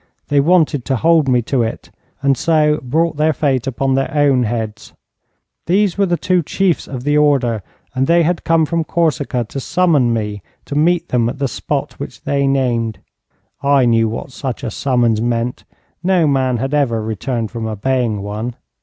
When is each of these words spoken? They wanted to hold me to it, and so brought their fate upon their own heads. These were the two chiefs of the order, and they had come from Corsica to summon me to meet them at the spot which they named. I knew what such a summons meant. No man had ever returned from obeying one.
They 0.29 0.39
wanted 0.39 0.83
to 0.85 0.95
hold 0.95 1.29
me 1.29 1.43
to 1.43 1.61
it, 1.61 1.91
and 2.23 2.35
so 2.35 2.79
brought 2.81 3.17
their 3.17 3.33
fate 3.33 3.67
upon 3.67 3.93
their 3.93 4.11
own 4.11 4.45
heads. 4.45 4.93
These 5.67 5.95
were 5.95 6.07
the 6.07 6.17
two 6.17 6.41
chiefs 6.41 6.87
of 6.87 7.03
the 7.03 7.19
order, 7.19 7.61
and 7.93 8.07
they 8.07 8.23
had 8.23 8.43
come 8.43 8.65
from 8.65 8.83
Corsica 8.83 9.43
to 9.43 9.59
summon 9.59 10.11
me 10.11 10.41
to 10.65 10.73
meet 10.73 11.09
them 11.09 11.29
at 11.29 11.37
the 11.37 11.47
spot 11.47 11.99
which 11.99 12.23
they 12.23 12.47
named. 12.47 12.97
I 13.61 13.85
knew 13.85 14.09
what 14.09 14.31
such 14.31 14.63
a 14.63 14.71
summons 14.71 15.21
meant. 15.21 15.65
No 16.01 16.25
man 16.25 16.57
had 16.57 16.73
ever 16.73 16.99
returned 16.99 17.51
from 17.51 17.67
obeying 17.67 18.23
one. 18.23 18.55